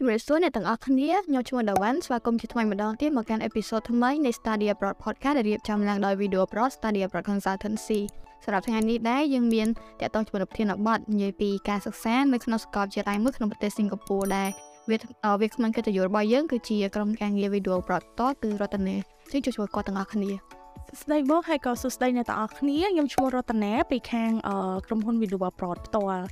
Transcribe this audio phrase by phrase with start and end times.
[0.00, 8.00] ជំរាបសួរអ្នកទាំងអស់គ្នាខ្ញុំឈ្មោះដាវ៉ាន់ស្វាគមន៍ជាថ្មីម្ដងទៀតមកកាន់អេពីសូតថ្មីនៃ Study Abroad Podcast ដែលរៀបចំឡើងដោយ Video Pro Study Abroad Consultancy
[8.44, 9.68] សម្រាប់ថ្ងៃនេះដែរយើងមាន
[10.00, 14.48] តកតងជាមួយប្រធានបទនិយាយពីការសិក្សានៅក្នុងសាកលវិទ្យាល័យមួយក្នុងប្រទេសសិង្ហបុរីដែរ
[14.90, 14.96] វា
[15.40, 18.96] វាគ្មិនកិត្តិយសរបស់យើងគឺជាក្រុមការងារ Video Pro តគឺរតនា
[19.30, 20.30] ជួយជួយគាត់ទាំងអស់គ្នា
[21.02, 24.30] ស្ដីបងហើយក៏សួស្ដីអ្នកទាំងអស់គ្នាខ្ញុំឈ្មោះរតនាពីខាង
[24.86, 26.26] ក្រុមហ៊ុន Video Pro ផ្ទាល់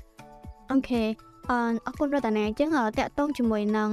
[0.71, 1.03] អូខេ
[1.51, 3.91] អរអរគុណរតនាអញ្ចឹងតកតងជាមួយនឹង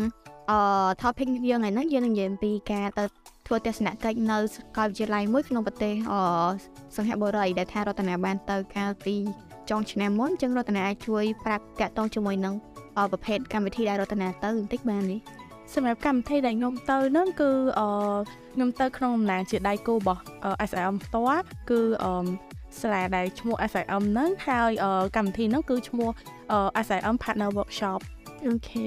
[0.52, 0.60] អឺ
[1.02, 3.04] topic យើងថ្ងៃនេះយើងនឹងនិយាយពីការទៅ
[3.48, 6.14] ធ្វើទស្សនកិច្ចនៅសាកលវិទ្យាល័យមួយក្នុងប្រទេសអ
[6.96, 9.16] សង្ហបុរីដែលថារតនាបានទៅកាលពី
[9.70, 12.56] ចុងឆ្នាំមុនអញ្ចឹងរតនាអាចជួយប្រាប់តកតងជាមួយនឹង
[13.12, 15.18] ប្រភេទកម្មវិធីដែលរតនាទៅបន្តិចបានទេ
[15.74, 17.50] សម្រាប់កម្មវិធីដែលខ្ញុំទៅហ្នឹងគឺ
[17.80, 17.82] អ
[18.54, 20.22] ខ្ញុំទៅក្នុងដំណើរជាដៃគូរបស់
[20.70, 22.06] SIM ផ្ទាល់គឺអ
[22.82, 24.72] សាលាដែលឈ្មោះ SIM ហ្នឹងហើយ
[25.16, 26.10] កម្មវិធីហ្នឹងគឺឈ្មោះ
[26.86, 28.00] SIM Partner Workshop
[28.46, 28.86] អូខេ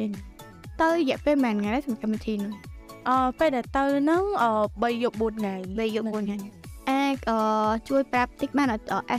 [0.81, 2.55] ទៅរយៈពេលប៉ុន្មានថ្ងៃសម្រាប់កម្មវិធីហ្នឹង
[3.09, 4.25] អឺពេលដែលទៅហ្នឹង
[4.83, 6.39] 3យប់4ថ្ងៃ3យប់4ថ្ងៃ
[6.91, 7.39] អាចអឺ
[7.89, 8.69] ជួយប្រាប់តិចបាន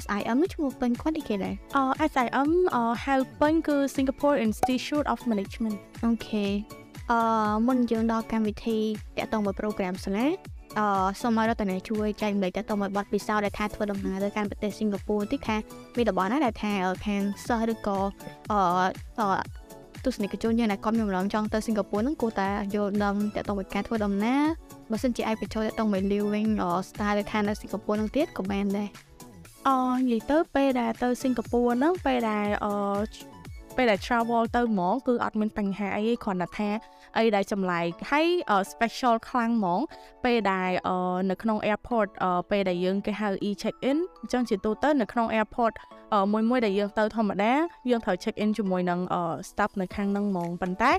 [0.03, 2.49] SIM នោះឈ្មោះពេញគាត់ទីគេដែរអឺ SIM
[3.05, 6.45] ហៅពេញគឺ Singapore Institute of Management អូខេ
[7.11, 7.19] អឺ
[7.67, 8.79] មុនយើងដល់កម្មវិធី
[9.17, 10.27] តាក់ទងមួយ program សាលា
[10.77, 10.87] អឺ
[11.21, 15.55] សូមឲ្យរតនាជួយចែកម្លែកតទៅមកបទពិសោធន៍ដែលថាធ្វើដំណើរទៅកាន់ប្រទេសសិង្ហបុរីតិចថា
[15.97, 16.73] មានតំបន់ណាដែលថា
[17.05, 17.97] ខាងសិស្សឬក៏
[18.51, 19.29] អឺ
[20.05, 24.43] ទស្សនិកជនយើងដែលគាត់មានបំណងចង់ទៅសិង្ហបុរីហ្នឹងគួរតែយល់ដឹងតទៅមួយការធ្វើដំណើរ
[24.91, 26.49] បើសិនជាអាចបញ្ចូលតទៅមួយ living
[26.89, 28.89] style ដែលថានៅសិង្ហបុរីហ្នឹងទៀតក៏បានដែរ
[29.67, 32.67] អនិយាយទៅពេលដែលទៅសិង្ហបុរីហ្នឹងពេលដែលអ
[33.75, 36.69] ពេលដែល travel ទៅហ្មងគឺអត់មានបញ្ហាអីទេគ្រាន់តែថា
[37.17, 38.27] អីដែលចម្លែកហើយ
[38.71, 39.81] special ខ្លាំងហ្មង
[40.25, 40.69] ពេលដែល
[41.29, 42.07] នៅក្នុង airport
[42.49, 45.73] ពេលដែលយើងគេហៅ e check in អញ្ចឹងជាទូទៅនៅក្នុង airport
[46.33, 47.53] មួយមួយដែលយើងទៅធម្មតា
[47.89, 48.99] យើងត្រូវ check in ជាមួយនឹង
[49.49, 50.91] staff នៅខាងហ្នឹងហ្មងប៉ុន្តែ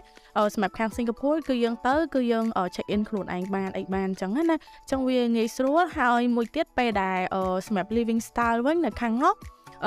[0.55, 7.21] សម្រាប់ខាង Singapore គឺយើងទៅគឺយើង check in ខ្លួនឯងបានអីបានអញ្ចឹងណាអញ្ចឹងវាងាយស្រួលហើយមួយទៀតពេលដែល
[7.66, 9.34] សម្រាប់ living style វិញនៅខាងនោះ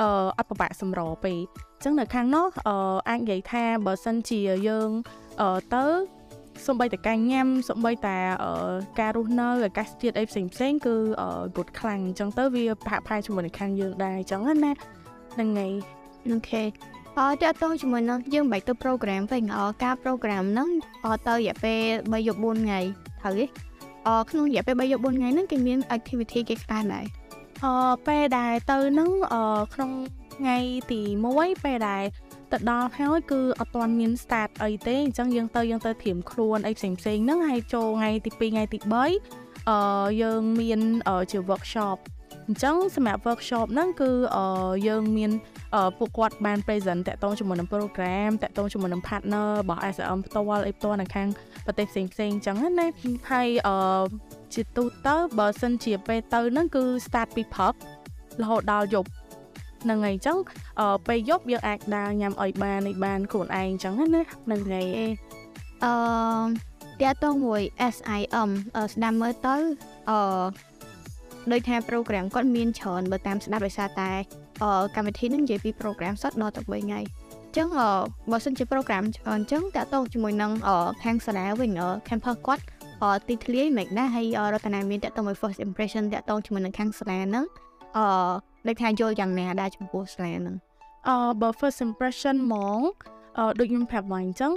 [0.00, 0.06] អឺ
[0.38, 1.44] អត់ពិបាកសម្រពេក
[1.76, 2.76] អញ្ចឹងនៅខាងនោះអឺ
[3.08, 4.90] អាចនិយាយថាបើសិនជាយើង
[5.40, 5.84] អឺទៅ
[6.66, 8.16] សំបីតការញ៉ាំសំបីតា
[9.00, 10.94] ការរស់នៅអាកាសធាតុអីផ្សេងផ្សេងគឺ
[11.56, 14.72] good ខ្លាំងអញ្ចឹងទៅវាប្រហាក់ប្រហែលជាមួយនឹងខាងយើងដែរអញ្ចឹងណា
[15.34, 15.72] ហ្នឹងហើយ
[16.28, 16.62] អូខេ
[17.18, 20.68] អត់តទៅជាមួយនឹងយើងបែកទៅ program វិញអការ program ហ្នឹង
[21.04, 21.80] អត់ទៅរយៈពេល
[22.10, 22.80] 3យប់4ថ្ងៃ
[23.20, 23.46] ត្រូវទេ
[24.06, 27.04] អក្នុងរយៈពេល3យប់4ថ្ងៃហ្នឹងគេមាន activity គេខ្លះដែរ
[27.64, 27.66] អ
[28.06, 29.34] ពេលដែលទៅហ្នឹងអ
[29.74, 29.90] ក្នុង
[30.34, 30.56] ថ្ងៃ
[30.90, 31.00] ទី
[31.32, 32.02] 1ពេលដែល
[32.52, 40.80] ទៅដល់ហើយគឺអត់ទាន់មាន start អីទេអញ្ចឹងយើងទៅយើងទៅត្រៀមខ្លួនអីផ្សេងផ្សេងហ្នឹងហើយចូលថ្ងៃទី2ថ្ងៃទី3អឺយើងមាន
[41.30, 41.98] ជា workshop
[42.48, 44.10] អញ្ចឹងសម្រាប់ workshop ហ្នឹងគឺ
[44.88, 45.30] យើងមាន
[45.98, 51.28] ពួកគាត់បាន present តាក់ទងជាមួយនឹង program តាក់ទងជាមួយនឹង partner របស់ SM ផ្ទាល់អីផ្ទាល់នៅខាង
[51.66, 52.88] ប្រទេសផ្សេងផ្សេងអញ្ចឹងណា
[53.30, 53.76] ហើយអឺ
[54.54, 57.74] ជាទូទៅបើសិនជាពេលទៅហ្នឹងគឺ start ពីព្រឹក
[58.42, 59.08] រហូតដល់យប់
[59.82, 60.38] ហ្នឹងហើយអញ្ចឹង
[61.06, 65.06] ពេលយប់យើងអាចដើរញ៉ាំអីបានអីបានខ្លួនឯងអញ្ចឹងណាហ្នឹងហើយអេ
[65.84, 65.92] អឺ
[67.02, 67.62] តើតងមួយ
[67.94, 68.50] SIM
[68.92, 69.56] ស្ដាប់មើលទៅ
[70.10, 70.18] អឺ
[71.52, 74.10] ដោយថា program គាត់មានច្រើនបើតាមស្ដាប់ដោយសារតែ
[74.96, 77.68] កម្មវិធីនឹងនិយាយពី program សតដល់ទៅ3ថ្ងៃអញ្ចឹង
[78.30, 80.52] បើសិនជា program ច្រើនអញ្ចឹងតើតងជាមួយនឹង
[81.04, 81.70] ខាងសាលាវិញ
[82.08, 82.64] campus គាត់
[83.28, 87.44] ទីធ្លាយមិនដែរហើយរតនាមានតើតមួយ first impression តើតងជាមួយនឹងខាងសាលាហ្នឹង
[87.96, 88.06] អឺ
[88.66, 90.56] ដូចថាយល់យ៉ាងណាដែរចំពោះសាលាហ្នឹង
[91.08, 92.80] អឺបើ first impression ហ្មង
[93.38, 94.52] អឺដូចខ្ញុំប្រាប់មកអញ្ចឹង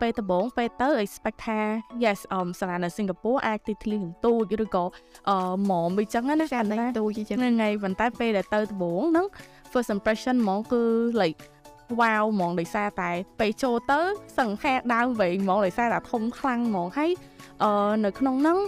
[0.00, 1.60] ពេលដំបូងពេលទៅ expect ថា
[2.04, 4.84] yes អមសាលានៅសិង្ហបុរីអាចទីធ្លីនឹងទូចឬក៏
[5.28, 9.26] អឺហ្មងអញ្ចឹងណាចាតែទូចអញ្ចឹងថ្ងៃប៉ុន្តែពេលដែលទៅដំបូងហ្នឹង
[9.72, 10.82] first impression ហ្មងគឺ
[11.22, 11.42] like
[12.00, 13.10] វ៉ាវហ្មងដោយសារតែ
[13.40, 13.98] ពេលចូលទៅ
[14.38, 17.10] សង្ហាដើមវែងហ្មងដោយសារតែធំខ្លាំងហ្មងហើយ
[17.62, 17.70] អឺ
[18.04, 18.58] នៅក្នុងហ្នឹង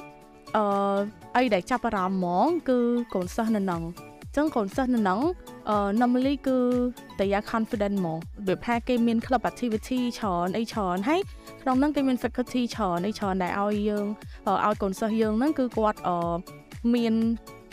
[0.57, 0.65] អឺ
[1.37, 2.79] អីដែលចាប់អារម្មណ៍ហ្មងគឺ
[3.15, 3.83] កូនសិស្សនៅហ្នឹង
[4.39, 5.21] ចឹងកូនសិស្សនៅហ្នឹង
[5.69, 6.59] អឺ normally គឺ
[7.19, 8.19] តែយ៉ា confident ហ្មង
[8.49, 11.21] ដូចថាគេមាន club activity ច្រើនអីច្រើនហើយ
[11.63, 14.07] ក្នុងហ្នឹងគេមាន faculty ច្រើនអីច្រើនដែលឲ្យយើង
[14.49, 16.17] ឲ្យកូនសិស្សយើងហ្នឹងគឺគាត់អឺ
[16.95, 17.15] មាន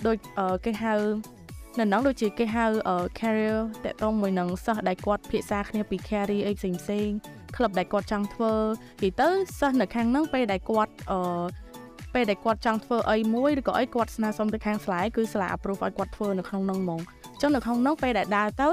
[0.08, 0.18] ដូច
[0.66, 0.94] គេហៅ
[1.80, 2.66] នៅហ្នឹងដូចជាគេហៅ
[3.20, 7.10] career តកតងមួយនឹងសិស្សដែលគាត់ភាសាគ្នាពី career អីផ្សេងផ្សេង
[7.56, 8.54] ក្លឹបដែលគាត់ចង់ធ្វើ
[9.04, 9.30] និយាយទៅ
[9.60, 11.20] សិស្សនៅខាងហ្នឹងពេលដែលគាត់អឺ
[12.16, 17.02] ពេលដែលគាត់ចង់ធ្វើអីមួយឬក៏អីគាត់ស្នើសុំទៅខាងស្លាយគឺស្លា approve ឲ្យគាត់ធ្វើនៅក្នុងហ្នឹងហ្មង
[17.34, 18.70] អញ្ចឹងនៅក្នុងហ្នឹងពេលដែលដើរទៅ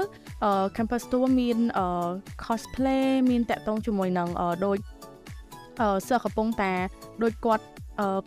[0.77, 1.59] campus tour មាន
[2.43, 4.29] cosplay មានតាក់ទងជាមួយនឹង
[4.65, 4.77] ដូច
[6.07, 6.73] សិស្សកំពុងតា
[7.23, 7.65] ដូចគាត់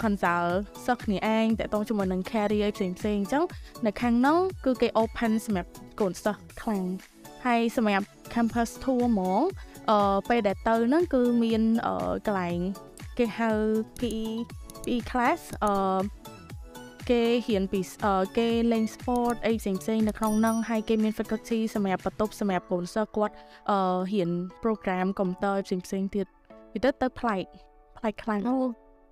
[0.03, 0.51] consult
[0.87, 3.45] សិស្សគ្នាឯងតាក់ទងជាមួយនឹង career ផ្សេងផ្សេងអញ្ចឹង
[3.87, 5.71] នៅខាងនោះគឺគេ open សម្រាប់
[6.01, 6.85] កូនសិស្សខ្លាំង
[7.47, 9.41] ហើយសម្រាប់ campus tour ហ្មង
[9.91, 12.59] អឺពេលដែលទៅហ្នឹងគឺមានអឺកន្លែង
[13.19, 13.51] គេហៅ
[14.01, 14.27] PE
[14.87, 15.73] PE class អឺ
[17.11, 23.35] គេរៀនពីអឺគេលេង sport អីផ្សេងផ្សេងៗនៅក្នុងហ្នឹងហើយគេមាន faculty សម្រាប់បន្ទប់សម្រាប់កូនសិស្សគាត់
[23.71, 23.79] អឺ
[24.13, 24.31] រៀន
[24.63, 26.27] program computer ផ្សេងផ្សេងៗទៀត
[26.73, 27.45] វាទៅទៅប្លែក
[27.99, 28.59] ប្លែកខ្លាំងអូ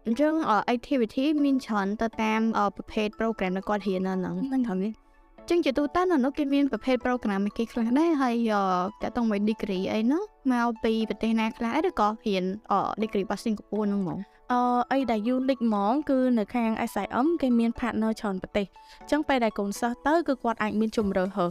[0.06, 4.92] អញ្ចឹងអឺ activity មានច្រើនទៅតាមអឺប្រភេទ program ដែលគាត់រៀននៅហ្នឹងហ្នឹងហើយ
[5.40, 8.62] អញ្ចឹងជាទូទៅនៅនោះគេមានប្រភេទ program ឯគេខ្លះដែរហើយអឺ
[9.02, 10.22] តើតោះមួយ degree អីហ្នឹង
[10.52, 14.18] មកពីប្រទេសណាខ្លះឬក៏រៀនអឺ degree របស់សិង្ហបុរីហ្នឹងហ្មង
[14.52, 14.61] អឺ
[14.93, 18.67] អីដែល unique ហ្មង គឺនៅខាង SIM គេមាន partner ច្រើនប្រទេស
[19.00, 21.46] អញ្ចឹងពេលដែលកូនសិស្សទៅគឺគាត់អាចមានជំរើសហឺ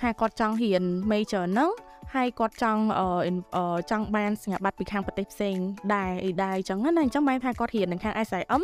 [0.00, 1.70] ថាគាត់ចង់រៀន major ហ្នឹង
[2.14, 5.56] ហើយគាត់ចង់អឺ in- អឺចង់បានសញ្ញាបត្រពីខាងប្រទេសផ្សេង
[5.94, 8.62] ដែរអីដែរអញ្ចឹងណាអញ្ចឹងបានថាគាត់រៀននៅខាង SIM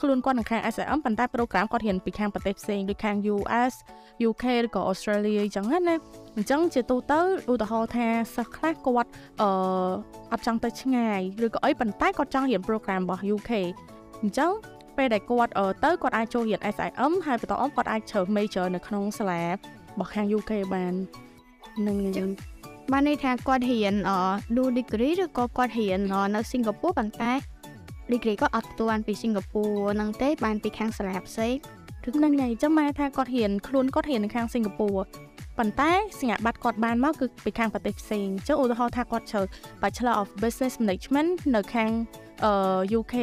[0.00, 3.72] ខ្លួនគាត់នៅខាង SIM ប៉ុន្តែ program គាត់រៀនពីខាងប្រទេសផ្សេងដូចខាង US
[4.28, 5.78] UK ឬក៏ Australia អញ្ចឹងណា
[6.36, 8.06] អញ្ចឹងជាទូទៅឧទាហរណ៍ថា
[8.36, 9.10] សិស្សខ្លះគាត់
[9.42, 9.48] អឺ
[10.32, 13.50] អត់ចង់ទៅឆ្ងាយឬក៏អីប៉ុន្តែគាត់ចង់រៀន program របស់ UK
[14.22, 14.50] អញ្ចឹង
[14.96, 19.50] ពេលដែលគាត់អឺទៅគាត់អាចចូលរៀន SIM ហើយបន្តមកគាត់អាចជ្រើស major នៅក្នុងសាលារ
[19.98, 20.94] បស់ខាង UK បាន
[21.86, 22.28] នឹងចឹង
[22.90, 24.18] បានន័យថាគាត់រៀនអឺ
[24.56, 27.32] do degree ឬក៏គាត់រៀនអឺនៅសិង្ហបុរីប៉ុន្តែ
[28.12, 31.52] degree គាត់អត់ទទួលបានពីសិង្ហបុរីហ្នឹងទេបានពីខាងសាលាផ្សេង
[32.08, 35.02] ឬនឹងថ្ងៃចាំមកថាគាត់រៀនខ្លួនគាត់រៀននៅខាងសិង្ហបុរី
[35.58, 39.46] ប៉ុន្តែសញ្ញាបត្រគាត់បានមកគឺពីខាងប្រទេសផ្សេងអញ្ចឹងឧទាហរណ៍ថាគាត់ជ្រើស
[39.82, 41.90] Bachelor of Business Management នៅខាង
[42.44, 43.14] អឺ UK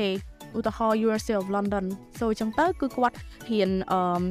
[0.58, 1.86] ឧទាហរណ៍ University of London
[2.18, 3.16] so អញ្ចឹងទៅគឺគាត់
[3.50, 4.22] រៀនអឺ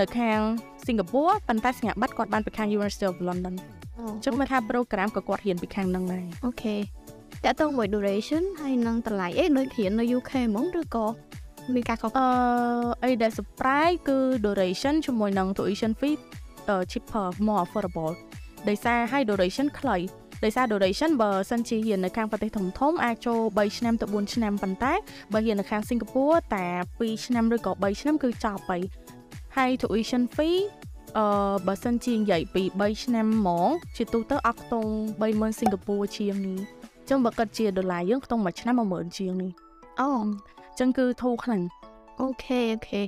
[0.00, 0.40] នៅខាង
[0.86, 6.76] សិង្ហបុរីប៉ុន្តែសញ្ញាបត្រគាត់បានពីខាង University of London អូអញ្ចឹងមកថា program ក៏គាត់រៀនពីខាងហ្នឹងដែរអូខេ
[7.44, 11.06] តើតោះមួយ duration ហើយនឹងតម្លៃអីដូចរៀននៅ UK ហ្មងឬក៏
[11.74, 12.26] មានការខុសអឺ
[13.04, 16.16] អីដែល surprise គឺ duration ជាមួយនឹង tuition fee
[16.68, 18.14] អឺ cheaper more affordable
[18.68, 19.96] ដោយសារឲ្យ duration ខ្លី
[20.44, 24.92] ដោយសារ duration បើសិនជារៀននៅខាងប្រទេសធំធំអាចចូល3ឆ្នាំទៅ4ឆ្នាំប៉ុន្តែ
[25.32, 26.66] បើរៀននៅខាងសិង្ហបុរីតែ
[26.98, 28.82] 2ឆ្នាំឬក៏3ឆ្នាំគឺចប់ហើយ
[29.56, 30.58] ហើយ tuition fee
[31.16, 31.26] អឺ
[31.66, 34.90] បើសិនជានិយាយពី3ឆ្នាំហ្មង ជាទូទៅអត់ខ្ទង់
[35.20, 36.58] 30000សិង្ហបុរីជាងនេះ
[36.98, 39.50] អញ្ចឹងបើគិតជាដុល្លារយើងខ្ទង់មួយឆ្នាំ10000ជាងនេះ
[40.00, 41.62] អូអញ្ចឹងគឺធូរខ្លាំង
[42.20, 43.02] អូខេអូខេ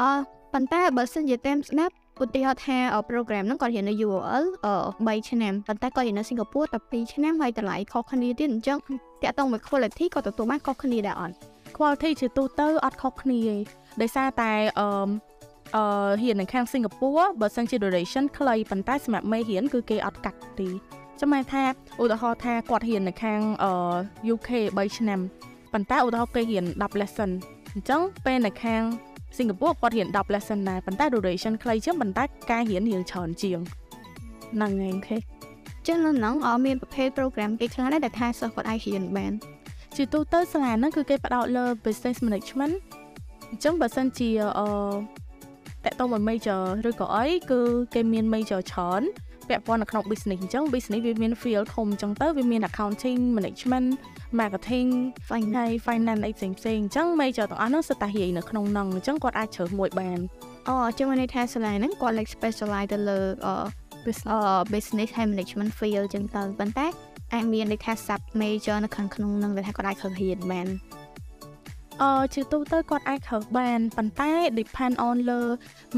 [0.00, 0.12] អឺ
[0.52, 4.74] ប៉ុន្តែបើសិនជាតាមស្ដាប់ឧទាហរណ៍ថាអឺ program ហ្នឹងគាត់រៀននៅ UOL អឺ
[5.06, 8.78] 3ឆ្នាំប៉ុន្តែគាត់រៀននៅសិង្ហបុរីតែ2ឆ្នាំហើយតម្លៃខុសគ្នាទៀតអញ្ចឹង
[9.22, 11.34] តាក់ទងមួយ quality ក៏ទទួលបានខុសគ្នាដែរអត់
[11.76, 13.56] quality ជាទូទៅអត់ខុសគ្នាទេ
[14.00, 14.50] ដោយសារតែ
[14.80, 15.08] អឺ
[15.76, 15.84] អឺ
[16.20, 20.68] រៀននៅខាងសិង្ហបុរីបើសិនជា duration ខ្លីប៉ុន្តែសម្រាប់មេរៀនគឺគេអត់កាត់ទេ
[21.20, 21.64] ចាំមែនថា
[22.00, 23.72] ឧទាហរណ៍ថាគាត់រៀននៅខាងអឺ
[24.34, 25.20] UK 3ឆ្នាំ
[25.72, 27.30] ប៉ុន្តែឧទាហរណ៍គេរៀន10 lesson
[27.74, 28.82] អញ្ចឹងពេលនៅខាង
[29.36, 33.60] សិង្ហបុរីគាត់រៀន10 lesson ដែរប៉ុន្តែ duration ខ្លីជាងប៉ុន្តែការរៀនរៀងច្រើនជាង
[34.54, 35.16] ហ្នឹងហើយអូខេ
[35.86, 39.32] ចឹងនៅហ្នឹងអឺមានប្រភេទ program គេខ្លះដែរដែលថាសិស្សគាត់អាចរៀនបាន
[39.96, 42.74] ជាទូទៅសាលាហ្នឹងគឺគេផ្ដោតលើ business management
[43.50, 44.28] អញ្ចឹងបើសិនជា
[44.58, 44.66] អឺ
[45.86, 47.60] តកតមួយ major ឬក៏អីគឺ
[47.94, 49.02] គេមាន major ច្រើន
[49.48, 53.88] ពាក់ព័ន្ធនៅក្នុង business អញ្ចឹង business វាមាន field ធំអញ្ចឹងទៅវាមាន accounting management
[54.38, 54.88] marketing
[55.26, 60.18] ហ្វាញ់ហើយ finance អីផ្សេងផ្សេងៗអញ្ចឹង major ទាំងអស់ហ្នឹងសិតតែរៀននៅក្នុងហ្នឹងអញ្ចឹងគាត់អាចជ្រើសមួយបាន
[60.68, 63.54] អូចឹងមានន័យថាសាលាហ្នឹងគាត់ like specialize ទៅលើអឺ
[64.06, 64.40] business អឺ
[64.72, 66.86] business ហើយ management field ចឹងទៅប៉ុន្តែ
[67.32, 70.66] អាចមានន័យថា sub major នៅខាងក្នុងហ្នឹងដែលថាគាត់អាចធ្វើរៀនបាន
[72.02, 75.40] អឺជាទូទៅគាត់អាចខើបានប៉ុន្តែ depend on លើ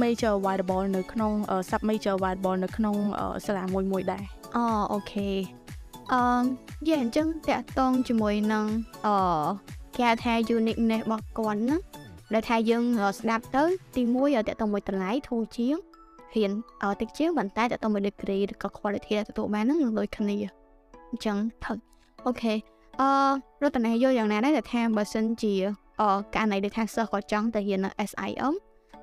[0.03, 1.33] major available នៅក្នុង
[1.71, 4.25] sub major available នៅក្នុងអឺសាលាមួយមួយដែរ
[4.57, 5.29] អូអូខេ
[6.13, 6.23] អឺ
[6.89, 8.67] យ៉ាអញ្ចឹងតាក់ទងជាមួយនឹង
[9.07, 9.17] អឺ
[9.97, 11.77] គេហៅថា uniqueness របស់គាត់ណា
[12.35, 13.63] ដែលថាយើងអឺស្ដាប់ទៅ
[13.97, 15.77] ទី1តាក់ទងមួយតម្លៃធូរជាង
[16.35, 20.37] រៀនអឺតិចជាងប៉ុន្តែតាក់ទងមួយ degree ឬក៏ quality ដែលទទួលបានហ្នឹងនឹងដូចគ្នា
[21.11, 21.73] អញ្ចឹងទៅ
[22.27, 22.55] អូខេ
[23.01, 23.09] អឺ
[23.63, 25.55] រតនាយកយ៉ាងណាដែរដែលថាបើសិនជា
[26.03, 28.53] អឺករណីដែលថាសិស្សគាត់ចង់ទៅរៀននៅ SIM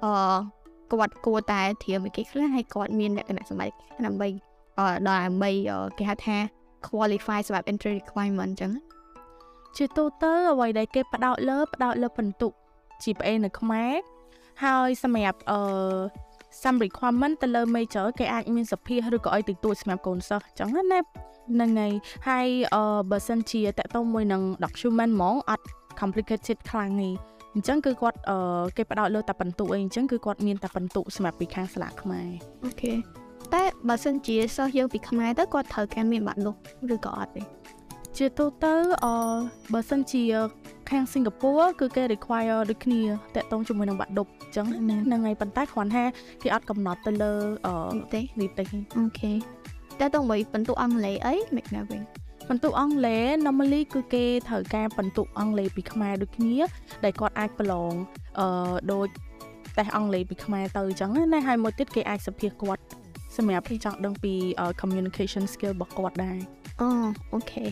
[0.04, 0.14] អឺ
[0.92, 3.76] គាត់គួរតែត្រៀមវិគេខ្លះហើយគាត់មានលក្ខណៈសម្បត្តិ
[4.06, 4.28] ដើម្បី
[4.80, 6.38] អឺដល់ដើម្បីអឺគេហៅថា
[6.88, 8.72] qualify សម្រាប់ entry requirement អញ្ចឹង
[9.78, 12.52] ជាទូទៅអ្វីដែលគេផ្ដោតលើផ្ដោតលើបន្ទុក
[13.04, 13.94] GPA នៅខ្មែរ
[14.64, 15.60] ហើយសម្រាប់អឺ
[16.62, 21.00] some requirement ទៅលើ major គេអាចមានសភាឬក៏អីតិចតួចសម្រាប់កូនសិស្សអញ្ចឹងណា
[21.54, 21.94] ហ្នឹងហើយ
[22.30, 25.66] ហើយអឺបើសិនជាតកតងមួយនឹង document ហ្មងអត់
[26.00, 27.10] complicated ខ្លាំងទេ
[27.56, 28.38] អញ្ចឹងគឺគាត់អឺ
[28.78, 32.30] គេផ្ដោតលើតែបន្ទុកអីអញ្ចឹងគឺគាត់មានតែបន្ទុកសម្រាប់ពីខាងសាលាខ្មែរ
[32.66, 32.94] អូខេ
[33.54, 36.56] តែបើសិនជាសិស្សយើងពីខ្មែរទៅគាត់ត្រូវការមានបាក់នោះ
[36.94, 37.44] ឬក៏អត់ទេ
[38.18, 39.14] ជាទូទៅអឺ
[39.74, 40.24] បើសិនជា
[40.90, 43.02] ខាងសិង្ហបុរីគឺគេ require ដូចគ្នា
[43.36, 46.04] តកតងជាមួយនឹងបាក់ឌុបអញ្ចឹងហ្នឹងហើយប៉ុន្តែគ្រាន់ថា
[46.44, 47.34] គេអត់កំណត់ទៅលើ
[47.68, 48.64] អឺនេះទេនីតិទេ
[48.98, 49.32] អូខេ
[50.00, 56.58] តែតោះមួយបន្ទុកអង់គ្លេសអីមិនណាវិញខ បន្ទុកអង់គ្លេស normally គឺគេត្រូវការបន្ទុកអង់គ្លេសពីខ្មែរដូចគ្នា
[57.04, 57.94] ដែលគាត់អាចប្រឡង
[58.40, 59.08] អឺដូច
[59.78, 62.84] តេស្តអង់គ្លេសពីខ្មែរទៅអញ្ចឹងណាហើយមួយទៀតគេអាចសភាគាត់
[63.38, 64.34] សម្រាប់ចង់ដឹងពី
[64.82, 66.38] communication skill របស់គាត់ដែរ
[66.82, 66.88] អូ
[67.34, 67.66] អូខេ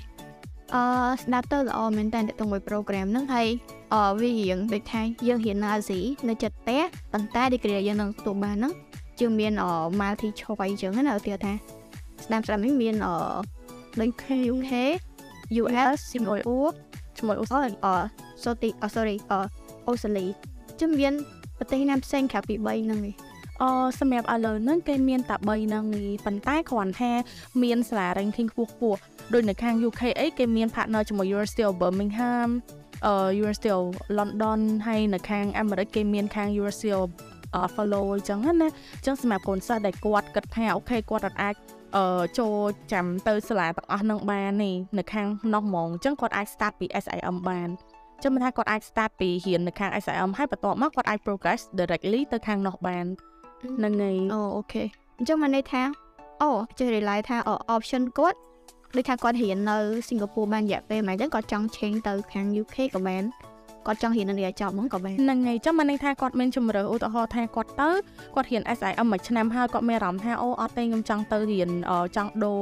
[0.74, 0.84] អឺ
[1.22, 3.48] ស្ដាប់ទៅល្អមែនតើទៅមួយ program ហ្នឹងហើយ
[3.94, 6.82] អឺវារៀងដូចថាយើងរៀននៅអាស៊ីនៅចិត្តផ្ទះ
[7.14, 8.74] ប៉ុន្តែ degree យើងនឹងទទួលបានហ្នឹង
[9.20, 9.66] ជាងមានអ
[10.00, 11.54] multi choice អញ្ចឹងណាឧទាហរណ៍ថា
[12.26, 13.10] ស្ដាប់ស្ដាប់នេះមានអ
[14.02, 14.10] ដូច
[14.54, 14.72] UK
[15.62, 16.72] US Singapore
[17.18, 17.96] ជាមួយអូស្ត្រាលីអឺ
[18.44, 19.34] sorry អ sorry អ
[19.88, 20.26] អូស្ត្រាលី
[20.80, 21.14] ជំមាន
[21.58, 23.16] ប្រទេសណាផ្សេងក្រៅពី3ហ្នឹងឯង
[23.62, 23.64] អ
[24.00, 27.12] សម្រាប់ឥឡូវហ្នឹងគេមានតែ3ហ្នឹងនេះប៉ុន្តែគ្រាន់ថា
[27.64, 29.00] មានសាលា ranking ខ្ពស់ខ្ពស់
[29.34, 32.50] ដូចនៅខាង UK អីគេមាន partner ជាមួយ University of Birmingham
[33.06, 33.86] អឺ University of
[34.18, 37.08] London ហើយនៅខាងអាមេរិកគេមានខាង University of
[37.76, 41.56] Follow អញ្ចឹងណាអញ្ចឹងសម្រាប់កូនសិស្សដែលគាត់គិតថាអូខេគាត់អាច
[41.96, 42.04] អឺ
[42.40, 42.56] ចូល
[42.92, 47.70] ចាំទៅសាលាទាំងអស់នឹងបាននេះនៅខាងនោះហ្មងអញ្ចឹងគាត់អាច start ពី SIM បាន
[48.24, 53.06] ចាំមិនថាគាត់អាច start ពីរៀននៅខាង SIM ហើយបន្ទាប់មកគាត់អាច progress directly ទៅខាងនោះបាន
[53.78, 54.84] ហ្នឹងហើយអូអូខេ
[55.18, 55.82] អញ្ចឹងមកន័យថា
[56.42, 57.38] អូចេះ rely ថា
[57.76, 58.40] option គាត់
[58.96, 59.78] ដូចថាគាត់រៀននៅ
[60.10, 63.24] សិង្ហបុរីបានរយៈពេលមួយអញ្ចឹងគាត់ចង់ change ទៅខាង UK ក៏បាន
[63.88, 67.90] គាត់ចង់រៀននៅនេះឲ្យចប់ហ្មងក៏បានហ្នឹងហើយចាំមិនន័យថាគាត់មានជំរឿឧទាហរណ៍ថាគាត់ទៅ
[68.36, 71.70] គាត់រៀន SIM មួយឆ្នាំហើយគាត់មានអារម្មណ៍ថាអូអត់ទេខ្ញុំចង់ទៅរៀន
[72.16, 72.62] ចង់ដូរ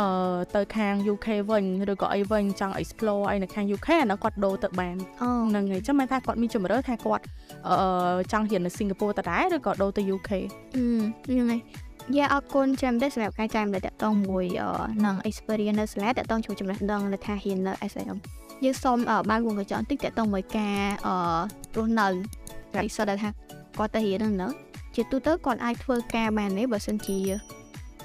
[0.00, 0.08] អឺ
[0.56, 7.24] ទៅខាង UK វិញឬក៏អីវិញចង់ explore អីនៅខាង UK អានោះគាត់ដូរទៅបានអូហ្នឹងហើយចាំមិនថាគាត់មានជំរឿថាគាត់
[7.68, 7.76] អឺ
[8.32, 10.30] ចង់រៀននៅសិង្ហបុរីតដែរឬក៏ដូរទៅ UK
[10.76, 10.84] អឺ
[11.26, 11.60] ហ្នឹងហើយ
[12.16, 14.44] យ៉ាអរគុណចាំដែរសម្រាប់ការចែករំលែកតកតងមួយ
[15.06, 18.18] នឹង experience នៅសាលាតកតងជួយចំណេះដឹងនៅថាហ៊ាននៅ SIM
[18.64, 18.98] យើងសូម
[19.30, 21.14] បើកវងកញ្ចក់បន្តិចតកតងមួយការអឺ
[21.76, 22.06] រស់នៅ
[22.74, 23.28] តែសតថា
[23.78, 24.48] គាត់ទៅរៀននៅ
[24.94, 27.18] ជាទូទៅគាត់អាចធ្វើការបានទេបើសិនជា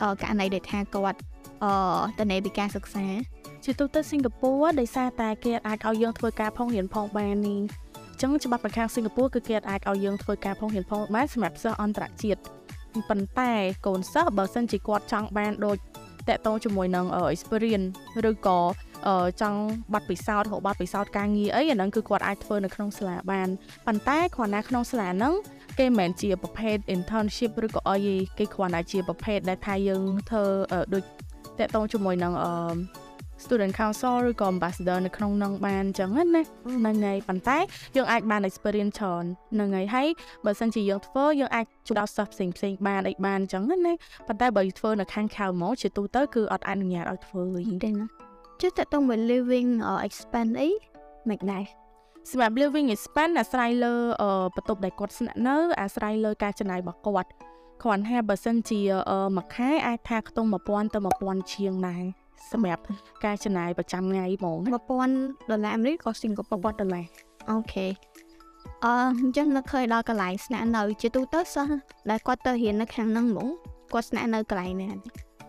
[0.02, 1.20] អឺករណីដែលថាគាត់
[1.64, 1.72] អឺ
[2.20, 3.06] តនេពីការសិក្សា
[3.64, 12.40] ជាទូទៅសិង្ហបុរីដោយសារតែគេអាចឲ្យយើងធ្វើការផងរៀនផងបាននេះអញ្ចឹងច្បាប់នៅខាងសិង្ហបុរីគឺគេអាចឲ្យយើងធ្វើការផងរៀនផងបានសម្រាប់សិស្សអន្តរជាតិ
[13.10, 13.52] ប៉ុន្តែ
[13.86, 15.78] កូនសិស្សបើសិនជាគាត់ចង់បានដូច
[16.30, 17.88] តកតងជាមួយនឹង experience
[18.30, 18.60] ឬក៏
[19.42, 19.60] ចង់
[19.94, 23.48] បាត់ពិសោធន៍ឬបាត់ពិសោធន៍ការងារអីអាហ្នឹងគឺគាត់អាចធ្វើនៅក្នុងសាលាបាន
[23.86, 25.34] ប៉ុន្តែគ្រាន់តែក្នុងសាលាហ្នឹង
[25.80, 30.44] គេមិនមែនជាប្រភេទ internship ឬក៏អីទេគេគ្រាន់តែជាប្រភេទដែលថាយើងធ្វើ
[30.94, 31.04] ដូច
[31.60, 32.54] តកតងជាមួយនឹងអឺ
[33.44, 37.58] student council ឬក៏ ambassador នៅក្នុងនោះបានអញ្ចឹងណាហ្នឹងហើយប៉ុន្តែ
[37.96, 40.08] យើងអាចបាន experience ច្រើនហ្នឹងហើយហើយ
[40.46, 43.94] បើសិនជាយើងធ្វើយើងអាចជួយដល់សិស្សផ្សេងផ្សេងបានអីបានអញ្ចឹងណា
[44.28, 48.23] ប៉ុន្តែបើធ្វើនៅខាងខៅមកជាទូទៅគឺអត់អនុញ្ញាតឲ្យធ្វើទេទេណា
[48.62, 49.70] ជិះតកតងមួយ living
[50.08, 50.70] expense អី
[51.30, 51.66] មិនដែរ
[52.32, 53.94] សម្រាប់ living expense អាស្រ័យលើ
[54.56, 57.30] បន្ទប់ដែលគាត់ស្នាក់នៅអាស្រ័យលើការចំណាយរបស់គាត់
[57.84, 58.80] គ្រាន់ថាបើសិនជា
[59.38, 62.04] មួយខែអាចថាខ្ទង់1000ទៅ1000ជាងដែរ
[62.52, 62.84] សម្រាប់
[63.26, 64.58] ការចំណាយប្រចាំថ្ងៃហ្មង
[65.06, 67.06] 1000ដុល្លារអាមេរិកក៏សិង្ហបុរីដុល្លារ
[67.50, 67.88] អូខេ
[68.86, 71.74] អឺអញ្ចឹងនៅឃើញដល់កន្លែងស្នាក់នៅជាទូទៅសិស្ស
[72.10, 73.48] ដែលគាត់ទៅរៀននៅខាងហ្នឹងហ្មង
[73.94, 74.90] គាត់ស្នាក់នៅកន្លែងណា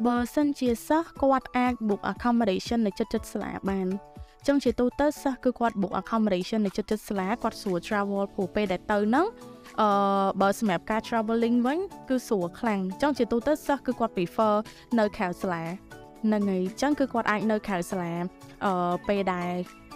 [0.06, 3.86] បើសិនជាសិស្សគាត់អាច book accommodation នៅចិត្តចិត្តសាលាបាន
[4.46, 9.26] ចឹងជាទូទៅសិស្សគឺគាត់ book accommodation នៅចិត្តចិត្តសាលាគាត់ស្រួល travel ព្រោះពេលដែលទៅហ្នឹង
[9.80, 9.88] អឺ
[10.40, 14.52] បើសម្រាប់ការ traveling វិញគឺស្រួលខ្លាំងចឹងជាទូទៅសិស្សគឺគាត់ prefer
[14.98, 15.64] នៅខែសាលា
[16.24, 18.12] ហ្នឹងហើយអញ្ចឹងគឺគាត់អាចនៅខៅសាលា
[18.64, 19.50] អឺពេលដែល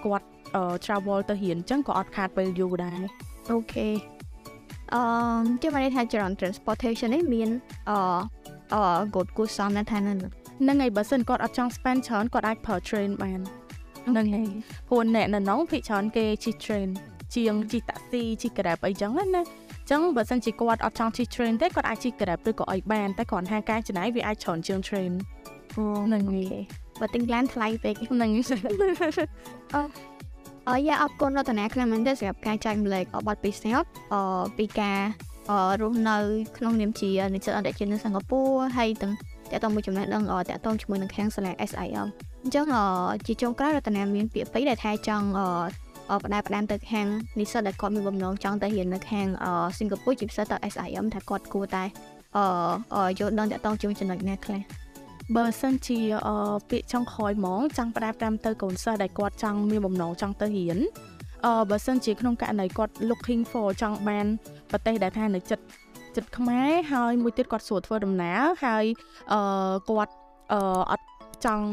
[0.04, 3.00] គាត់អឺ travel ទៅរៀនអញ្ចឹងក៏អត់ខាតពេលយូរដែរ
[3.50, 3.88] អូខេ
[4.94, 5.02] អឺ
[5.62, 7.48] ចាំមកថាចរន្ត transportation នេះមាន
[7.90, 7.98] អឺ
[8.46, 8.57] អឺ
[9.14, 13.40] good គួរសមណាស់ថានឹងហ្នឹងហើយបើសិនគាត់អត់ចង់ spend ច្រើនគាត់អាចប្រើ train បាន
[14.08, 14.48] ហ្នឹងហើយ
[14.88, 16.88] ព្រោះអ្នកនៅនោះភាគច្រើនគេជិះ train
[17.34, 19.42] ជាងជិះតាក់ស៊ីជិះ Grab អីចឹងណា
[19.90, 25.12] ចឹងបើសិនជាគាត់អត់ចង់ជិះ train ទេគាត់អាចជិះ Grab ឬក៏អីបានតែគ្រាន់តែការចំណាយវាអាចច្រើនជាង train
[25.76, 26.60] អូហ្នឹងអូហើយខេ
[27.00, 29.88] បើទិញឡានថ្លៃពេកហ្នឹងហើយ
[30.68, 34.14] អរយ៉ាអរគុណរតនាខ្លាំងមែនទែនសម្រាប់ការចែកម្លែកបទពិសោធន៍អ
[34.58, 35.27] ពីការអ
[35.80, 36.16] រស់នៅ
[36.56, 39.12] ក្នុងនាមជានិស្សិតអន្តរជាតិនៅសិង្ហបុរីហើយទាំង
[39.52, 42.06] តកតមួយចំណេះដឹងតកតជាមួយនឹងខាងសាលា SIM
[42.42, 42.66] អញ្ចឹង
[43.26, 45.26] ជាចុងក្រោយរតនាមានពាក្យពេចន៍ដែលថាចង់
[46.10, 47.06] អបដាបដានទៅខាង
[47.38, 49.26] និស្សិតដែលគាត់មានបំណងចង់ទៅរៀននៅខាង
[49.78, 51.84] សិង្ហបុរីជាពិសេសទៅ SIM ថាគាត់គួរតែ
[52.36, 54.62] អឺយល់ដឹងតកតជាមួយចំណុចណាខ្លះ
[55.36, 56.30] បើសិនជាអ
[56.70, 60.78] ពាក្យចុងក្រោយហ្មងចង់ផ្ដាប់តាមទៅកូនសិស្សដែលគាត់ចង់មានបំណងចង់ទៅរៀន
[61.17, 61.17] អ
[61.70, 64.26] បើសិនជាក្នុងករណីគាត់ looking for ចង់បាន
[64.70, 65.64] ប្រទេសដែលថានៅចិត្ត
[66.16, 68.84] ចិត្តខ្មែរហើយមួយទៀតគាត់ស្រួលធ្វើដំណើរហើយ
[69.32, 69.40] អឺ
[69.88, 70.14] គាត់
[70.52, 71.06] អឺអត់
[71.44, 71.66] ចង់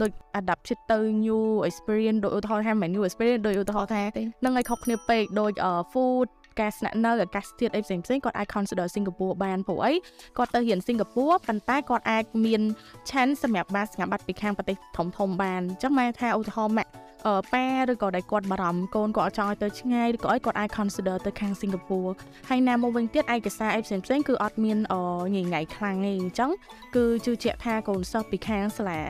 [0.00, 4.02] ដូច adapt ចិត្តទៅ new experience ដូចឧទាហរណ៍ថាមិន new experience ដូចឧទាហរណ៍ថា
[4.44, 5.52] នឹងឲ្យខុសគ្នាពេកដូច
[5.92, 6.28] food
[6.60, 9.92] ការស្នាក់នៅអាកាសធាតុអីផ្សេងផ្សេងគាត់អាច consider Singapore បានព្រោះអី
[10.38, 12.62] គាត់ទៅរៀន Singapore ប៉ុន្តែគាត់អាចមាន
[13.10, 17.11] chance សម្រាប់បានសញ្ញាបត្រពីខាងប្រទេសធំធំបានអញ្ចឹងម៉ែថាឧទាហរណ៍ម៉ាក់អឺ
[17.52, 22.10] ប៉ាឬក៏ដែលគាត់បារម្ភកូនគាត់អត់ចង់ឲ្យទៅឆ្ងាយឬក៏អីគាត់អាច consider ទៅខាង Singapore
[22.48, 24.94] ហើយណាមកវិញទៀតឯកសារអីផ្សេងផ្សេងគឺអត់មានអ
[25.34, 26.50] ញញ៉ៃខ្លាំងទេអញ្ចឹង
[26.96, 29.02] គឺជឿជាក់ថាកូនសិស្សពីខាងសាលា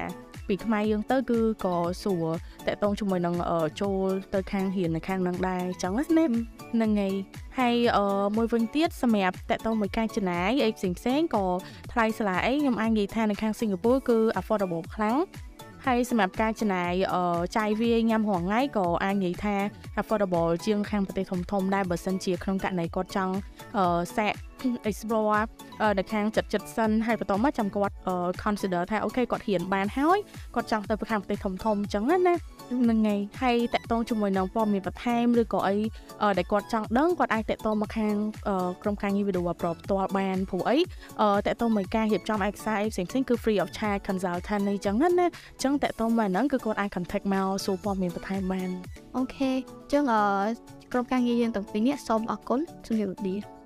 [0.48, 2.26] ពីខ្មែរយើងទៅគឺក៏សួរ
[2.66, 3.34] តកតងជាមួយនឹង
[3.80, 7.14] ចូលទៅខាងហ៊ាននៅខាងនឹងដែរអញ្ចឹងណាហ្នឹងហើយ
[7.58, 8.04] ហើយអឺ
[8.36, 11.44] មួយវិញទៀតសម្រាប់តកតងមួយការចំណាយអីផ្សេងផ្សេងក៏
[11.92, 15.16] ថ្លៃសាលាអីខ្ញុំអាចនិយាយថានៅខាងសិង្ហបុរីគឺ affordable ខ្លាំង
[15.86, 16.92] ហើយសម្រាប់ការចំណាយ
[17.56, 19.54] ចាយវាយញ៉ាំរាល់ថ្ងៃក៏អាចនិយាយថា
[20.00, 23.34] affordable ជាងខាងប្រទេសធំៗដែរបើសិនជាក្នុងករណីគាត់ចង់
[24.16, 24.32] សាក
[24.90, 25.42] explore
[25.98, 27.94] នៅខាងចិត្តចិត្តសិនហើយបន្តមកចាំគាត់
[28.42, 30.18] consider ថាអូខេគាត់ហ៊ានបានហើយ
[30.54, 32.34] គាត់ចង់ទៅខាងប្រទេសធំធំអញ្ចឹងណា
[32.82, 35.76] ហ្នឹងហើយហើយតកតងជាមួយនឹងព័ត៌មានបន្ថែមឬក៏អី
[36.38, 38.14] ដែលគាត់ចង់ដឹងគាត់អាចតកតងមកខាង
[38.82, 40.78] ក្រុមការងារវីដេអូប្របផ្ទាល់បានព្រោះអី
[41.46, 48.70] តកតងមួយការរៀបចំឯកសារអីផ្សេងផ្សេងគឺ free of charge consultant អីចឹងណាអញ្ចឹងតកតងមកហ្នឹងគឺគាត់អាច contact មកសួរព័ត៌មានបន្ថែមបាន
[49.16, 50.04] អូខេអញ្ចឹង
[50.92, 53.61] ក្រុមការងារយើងទាំងពីរនេះសូមអរគុណជំរាបលា